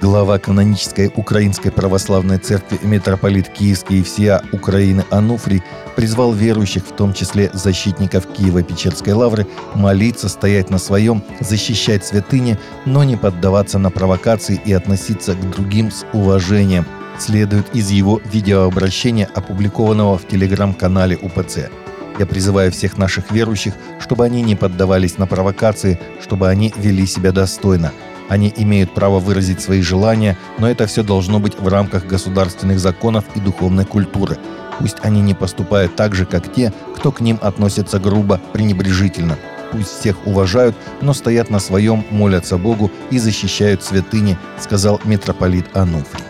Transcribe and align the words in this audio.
Глава 0.00 0.38
канонической 0.38 1.10
Украинской 1.16 1.70
Православной 1.70 2.38
Церкви 2.38 2.78
митрополит 2.84 3.48
Киевский 3.48 3.98
и 3.98 4.02
всея 4.04 4.42
Украины 4.52 5.04
Ануфрий 5.10 5.60
призвал 5.96 6.32
верующих, 6.32 6.84
в 6.84 6.92
том 6.92 7.12
числе 7.12 7.50
защитников 7.52 8.26
Киева-Печерской 8.26 9.12
лавры, 9.12 9.48
молиться, 9.74 10.28
стоять 10.28 10.70
на 10.70 10.78
своем, 10.78 11.24
защищать 11.40 12.06
святыни, 12.06 12.58
но 12.84 13.02
не 13.02 13.16
поддаваться 13.16 13.80
на 13.80 13.90
провокации 13.90 14.60
и 14.64 14.72
относиться 14.72 15.34
к 15.34 15.50
другим 15.50 15.90
с 15.90 16.06
уважением, 16.12 16.86
следует 17.18 17.74
из 17.74 17.90
его 17.90 18.20
видеообращения, 18.24 19.28
опубликованного 19.34 20.16
в 20.16 20.28
телеграм-канале 20.28 21.16
УПЦ. 21.16 21.70
Я 22.20 22.26
призываю 22.26 22.70
всех 22.70 22.98
наших 22.98 23.32
верующих, 23.32 23.74
чтобы 23.98 24.24
они 24.24 24.42
не 24.42 24.54
поддавались 24.54 25.18
на 25.18 25.26
провокации, 25.26 25.98
чтобы 26.20 26.48
они 26.48 26.72
вели 26.76 27.04
себя 27.04 27.32
достойно. 27.32 27.92
Они 28.28 28.52
имеют 28.56 28.92
право 28.92 29.20
выразить 29.20 29.60
свои 29.60 29.80
желания, 29.80 30.36
но 30.58 30.68
это 30.68 30.86
все 30.86 31.02
должно 31.02 31.40
быть 31.40 31.58
в 31.58 31.66
рамках 31.68 32.06
государственных 32.06 32.78
законов 32.78 33.24
и 33.34 33.40
духовной 33.40 33.84
культуры. 33.84 34.36
Пусть 34.78 34.98
они 35.02 35.20
не 35.20 35.34
поступают 35.34 35.96
так 35.96 36.14
же, 36.14 36.26
как 36.26 36.52
те, 36.52 36.72
кто 36.94 37.10
к 37.10 37.20
ним 37.20 37.38
относится 37.42 37.98
грубо, 37.98 38.40
пренебрежительно. 38.52 39.38
Пусть 39.72 40.00
всех 40.00 40.26
уважают, 40.26 40.76
но 41.00 41.12
стоят 41.12 41.50
на 41.50 41.58
своем, 41.58 42.04
молятся 42.10 42.58
Богу 42.58 42.90
и 43.10 43.18
защищают 43.18 43.82
святыни, 43.82 44.38
сказал 44.58 45.00
митрополит 45.04 45.76
Ануфрий. 45.76 46.24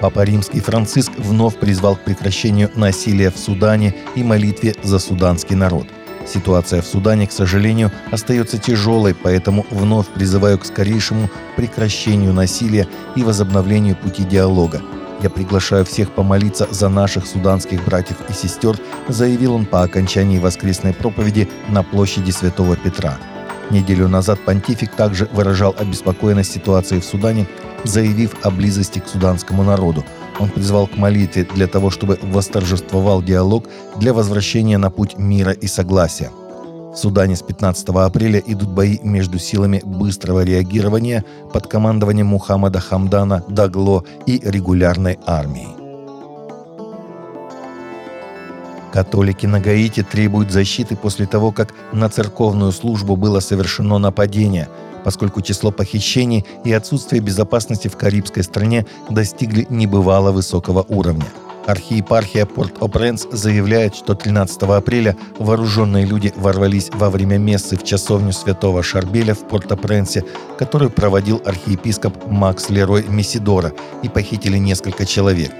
Папа 0.00 0.24
Римский 0.24 0.60
Франциск 0.60 1.12
вновь 1.16 1.56
призвал 1.56 1.96
к 1.96 2.04
прекращению 2.04 2.70
насилия 2.74 3.30
в 3.30 3.38
Судане 3.38 3.94
и 4.14 4.22
молитве 4.22 4.74
за 4.82 4.98
суданский 4.98 5.54
народ. 5.54 5.86
Ситуация 6.26 6.80
в 6.80 6.86
Судане, 6.86 7.26
к 7.26 7.32
сожалению, 7.32 7.90
остается 8.10 8.58
тяжелой, 8.58 9.14
поэтому 9.14 9.66
вновь 9.70 10.06
призываю 10.08 10.58
к 10.58 10.64
скорейшему 10.64 11.28
прекращению 11.56 12.32
насилия 12.32 12.88
и 13.14 13.22
возобновлению 13.22 13.96
пути 13.96 14.24
диалога. 14.24 14.82
Я 15.22 15.30
приглашаю 15.30 15.84
всех 15.84 16.12
помолиться 16.12 16.66
за 16.70 16.88
наших 16.88 17.26
суданских 17.26 17.84
братьев 17.84 18.16
и 18.28 18.32
сестер, 18.32 18.76
заявил 19.08 19.54
он 19.54 19.64
по 19.64 19.82
окончании 19.82 20.38
воскресной 20.38 20.92
проповеди 20.92 21.48
на 21.68 21.82
площади 21.82 22.30
Святого 22.30 22.76
Петра. 22.76 23.18
Неделю 23.70 24.08
назад 24.08 24.38
понтифик 24.44 24.94
также 24.94 25.28
выражал 25.32 25.74
обеспокоенность 25.78 26.52
ситуацией 26.52 27.00
в 27.00 27.04
Судане 27.04 27.46
заявив 27.84 28.34
о 28.42 28.50
близости 28.50 28.98
к 28.98 29.08
суданскому 29.08 29.62
народу. 29.62 30.04
Он 30.40 30.48
призвал 30.48 30.86
к 30.86 30.96
молитве 30.96 31.46
для 31.54 31.66
того, 31.66 31.90
чтобы 31.90 32.18
восторжествовал 32.22 33.22
диалог 33.22 33.68
для 33.96 34.12
возвращения 34.12 34.78
на 34.78 34.90
путь 34.90 35.16
мира 35.16 35.52
и 35.52 35.66
согласия. 35.66 36.30
В 36.92 36.96
Судане 36.96 37.36
с 37.36 37.42
15 37.42 37.88
апреля 37.88 38.40
идут 38.46 38.68
бои 38.68 38.98
между 39.02 39.38
силами 39.38 39.80
быстрого 39.84 40.44
реагирования 40.44 41.24
под 41.52 41.66
командованием 41.66 42.28
Мухаммада 42.28 42.80
Хамдана 42.80 43.44
Дагло 43.48 44.04
и 44.26 44.40
регулярной 44.44 45.18
армией. 45.26 45.83
Католики 48.94 49.44
на 49.44 49.58
Гаити 49.58 50.04
требуют 50.04 50.52
защиты 50.52 50.94
после 50.94 51.26
того, 51.26 51.50
как 51.50 51.74
на 51.92 52.08
церковную 52.08 52.70
службу 52.70 53.16
было 53.16 53.40
совершено 53.40 53.98
нападение– 53.98 54.68
поскольку 55.04 55.42
число 55.42 55.70
похищений 55.70 56.44
и 56.64 56.72
отсутствие 56.72 57.20
безопасности 57.20 57.88
в 57.88 57.96
карибской 57.96 58.42
стране 58.42 58.86
достигли 59.10 59.66
небывало 59.68 60.32
высокого 60.32 60.84
уровня. 60.88 61.26
Архиепархия 61.66 62.46
Порт-О-Пренс 62.46 63.26
заявляет, 63.30 63.94
что 63.94 64.14
13 64.14 64.62
апреля 64.62 65.16
вооруженные 65.38 66.04
люди 66.04 66.32
ворвались 66.36 66.90
во 66.92 67.10
время 67.10 67.38
мессы 67.38 67.76
в 67.76 67.84
часовню 67.84 68.32
святого 68.32 68.82
Шарбеля 68.82 69.34
в 69.34 69.46
Порт-О-Пренсе, 69.48 70.24
которую 70.58 70.90
проводил 70.90 71.40
архиепископ 71.44 72.26
Макс 72.26 72.70
Лерой 72.70 73.04
Месидора, 73.08 73.72
и 74.02 74.08
похитили 74.08 74.58
несколько 74.58 75.06
человек. 75.06 75.52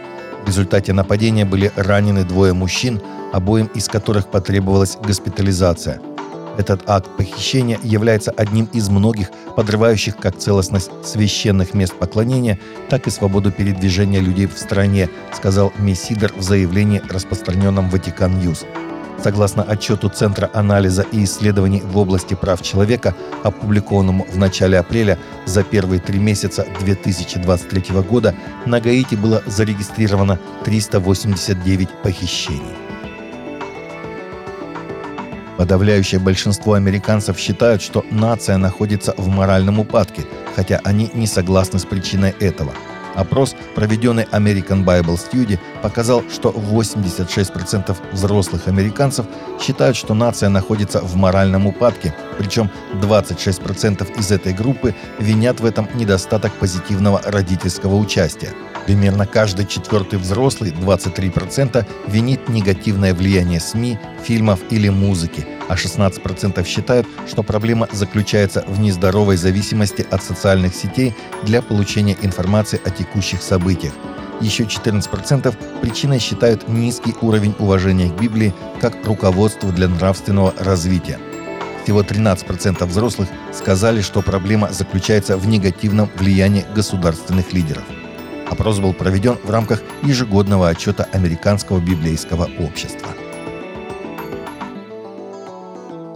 В 0.45 0.49
результате 0.49 0.93
нападения 0.93 1.45
были 1.45 1.73
ранены 1.75 2.25
двое 2.25 2.53
мужчин, 2.53 3.01
обоим 3.33 3.67
из 3.67 3.89
которых 3.89 4.31
потребовалась 4.31 4.97
госпитализация– 4.97 6.01
этот 6.57 6.89
акт 6.89 7.09
похищения 7.17 7.79
является 7.83 8.31
одним 8.31 8.67
из 8.67 8.89
многих, 8.89 9.31
подрывающих 9.57 10.17
как 10.17 10.39
целостность 10.39 10.91
священных 11.05 11.75
мест 11.75 11.95
поклонения, 11.95 12.59
так 12.89 13.07
и 13.07 13.11
свободу 13.11 13.51
передвижения 13.51 14.21
людей 14.21 14.47
в 14.47 14.57
стране, 14.57 15.09
сказал 15.33 15.73
Мессидер 15.79 16.33
в 16.37 16.43
заявлении, 16.43 17.03
распространенном 17.11 17.91
Vatican 17.91 18.39
News. 18.39 18.65
Согласно 19.23 19.63
отчету 19.63 20.09
Центра 20.09 20.51
анализа 20.53 21.07
и 21.13 21.25
исследований 21.25 21.81
в 21.81 21.97
области 21.97 22.35
прав 22.35 22.61
человека, 22.63 23.15
опубликованному 23.43 24.27
в 24.31 24.37
начале 24.37 24.79
апреля, 24.79 25.19
за 25.47 25.63
первые 25.63 26.01
три 26.01 26.19
месяца 26.19 26.67
2023 26.81 28.03
года 28.03 28.35
на 28.67 28.81
Гаити 28.81 29.15
было 29.15 29.43
зарегистрировано 29.47 30.39
389 30.65 31.89
похищений. 32.03 32.77
Подавляющее 35.57 36.21
большинство 36.21 36.75
американцев 36.75 37.39
считают, 37.39 37.81
что 37.81 38.05
нация 38.11 38.57
находится 38.57 39.15
в 39.17 39.29
моральном 39.29 39.79
упадке, 39.79 40.25
хотя 40.57 40.81
они 40.85 41.11
не 41.15 41.27
согласны 41.27 41.79
с 41.79 41.85
причиной 41.85 42.35
этого. 42.41 42.73
Опрос, 43.15 43.55
проведенный 43.75 44.25
American 44.25 44.85
Bible 44.85 45.17
Study, 45.17 45.59
показал, 45.83 46.23
что 46.31 46.51
86% 46.51 47.97
взрослых 48.13 48.69
американцев 48.69 49.27
считают, 49.61 49.97
что 49.97 50.15
нация 50.15 50.49
находится 50.49 51.01
в 51.01 51.17
моральном 51.17 51.67
упадке, 51.67 52.15
причем 52.39 52.71
26% 52.95 54.19
из 54.19 54.31
этой 54.31 54.53
группы 54.53 54.95
винят 55.19 55.61
в 55.61 55.65
этом 55.65 55.89
недостаток 55.95 56.53
позитивного 56.55 57.21
родительского 57.25 57.97
участия. 57.97 58.51
Примерно 58.87 59.27
каждый 59.27 59.67
четвертый 59.67 60.19
взрослый, 60.19 60.71
23%, 60.71 61.87
винит 62.07 62.49
негативное 62.49 63.15
влияние 63.15 63.61
СМИ, 63.61 63.99
фильмов 64.23 64.61
или 64.71 64.91
музыки, 64.91 65.47
а 65.69 65.75
16% 65.75 66.65
считают, 66.67 67.07
что 67.27 67.43
проблема 67.43 67.89
заключается 67.93 68.63
в 68.67 68.79
нездоровой 68.81 69.37
зависимости 69.37 70.07
от 70.11 70.23
социальных 70.23 70.75
сетей 70.75 71.15
для 71.45 71.63
получения 71.63 72.17
информации 72.21 72.81
о 72.85 72.91
текущих 72.91 73.43
событиях. 73.43 73.95
Еще 74.41 74.65
14% 74.65 75.55
причиной 75.81 76.19
считают 76.19 76.69
низкий 76.69 77.15
уровень 77.23 77.55
уважения 77.59 78.11
к 78.11 78.21
Библии 78.21 78.53
как 78.81 79.07
руководству 79.07 79.73
для 79.73 79.89
нравственного 79.89 80.53
развития. 80.59 81.19
Всего 81.85 82.03
13% 82.03 82.85
взрослых 82.85 83.29
сказали, 83.53 84.03
что 84.03 84.23
проблема 84.23 84.71
заключается 84.73 85.37
в 85.37 85.47
негативном 85.47 86.11
влиянии 86.17 86.65
государственных 86.75 87.53
лидеров. 87.53 87.85
Опрос 88.51 88.79
был 88.79 88.93
проведен 88.93 89.37
в 89.43 89.51
рамках 89.51 89.83
ежегодного 90.03 90.69
отчета 90.69 91.05
Американского 91.13 91.81
библейского 91.81 92.49
общества. 92.59 93.09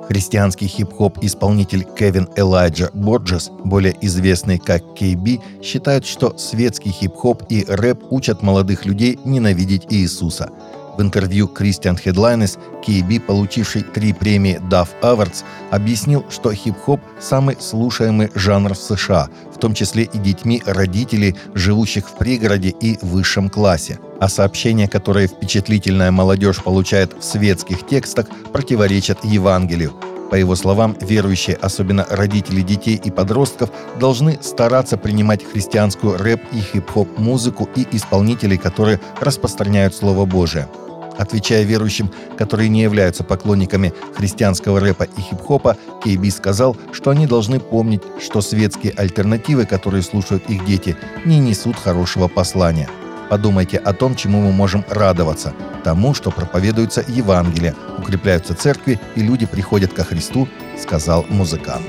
Христианский 0.08 0.68
хип-хоп 0.68 1.18
исполнитель 1.22 1.84
Кевин 1.84 2.28
Элайджа 2.34 2.88
Борджес, 2.94 3.50
более 3.64 3.94
известный 4.00 4.58
как 4.58 4.82
KB, 4.98 5.62
считает, 5.62 6.06
что 6.06 6.36
светский 6.38 6.90
хип-хоп 6.90 7.42
и 7.50 7.66
рэп 7.68 8.04
учат 8.10 8.42
молодых 8.42 8.86
людей 8.86 9.18
ненавидеть 9.24 9.86
Иисуса– 9.90 10.50
в 10.98 11.02
интервью 11.02 11.46
Christian 11.46 11.96
Headlines 12.04 12.58
KB, 12.86 13.20
получивший 13.20 13.82
три 13.82 14.12
премии 14.12 14.60
Duff 14.68 14.88
Awards, 15.00 15.44
объяснил, 15.70 16.24
что 16.28 16.52
хип-хоп– 16.52 17.00
самый 17.20 17.56
слушаемый 17.60 18.30
жанр 18.34 18.74
в 18.74 18.78
США, 18.78 19.28
в 19.54 19.58
том 19.58 19.74
числе 19.74 20.02
и 20.02 20.18
детьми 20.18 20.60
родителей, 20.66 21.36
живущих 21.54 22.08
в 22.08 22.18
пригороде 22.18 22.70
и 22.70 22.98
высшем 23.00 23.48
классе. 23.48 23.98
А 24.20 24.28
сообщения, 24.28 24.88
которые 24.88 25.28
впечатлительная 25.28 26.10
молодежь 26.10 26.62
получает 26.62 27.14
в 27.14 27.22
светских 27.22 27.86
текстах, 27.86 28.26
противоречат 28.52 29.24
Евангелию. 29.24 29.92
По 30.30 30.34
его 30.34 30.56
словам, 30.56 30.96
верующие, 31.00 31.56
особенно 31.56 32.06
родители 32.10 32.60
детей 32.60 33.00
и 33.02 33.10
подростков, 33.10 33.70
должны 33.98 34.38
стараться 34.42 34.98
принимать 34.98 35.44
христианскую 35.44 36.18
рэп 36.18 36.42
и 36.52 36.60
хип-хоп 36.60 37.18
музыку 37.18 37.68
и 37.76 37.86
исполнителей, 37.92 38.58
которые 38.58 39.00
распространяют 39.20 39.94
Слово 39.94 40.26
Божие. 40.26 40.68
Отвечая 41.18 41.64
верующим, 41.64 42.10
которые 42.38 42.68
не 42.68 42.82
являются 42.82 43.24
поклонниками 43.24 43.92
христианского 44.14 44.80
рэпа 44.80 45.02
и 45.02 45.20
хип-хопа, 45.20 45.76
Кейби 46.02 46.30
сказал, 46.30 46.76
что 46.92 47.10
они 47.10 47.26
должны 47.26 47.58
помнить, 47.58 48.02
что 48.20 48.40
светские 48.40 48.92
альтернативы, 48.92 49.66
которые 49.66 50.02
слушают 50.02 50.48
их 50.48 50.64
дети, 50.64 50.96
не 51.24 51.40
несут 51.40 51.76
хорошего 51.76 52.28
послания. 52.28 52.88
Подумайте 53.28 53.76
о 53.76 53.92
том, 53.92 54.14
чему 54.14 54.40
мы 54.40 54.52
можем 54.52 54.84
радоваться. 54.88 55.52
Тому, 55.84 56.14
что 56.14 56.30
проповедуется 56.30 57.04
Евангелие, 57.06 57.74
укрепляются 57.98 58.54
церкви 58.54 58.98
и 59.16 59.20
люди 59.20 59.44
приходят 59.44 59.92
ко 59.92 60.04
Христу, 60.04 60.48
сказал 60.80 61.26
музыкант. 61.28 61.86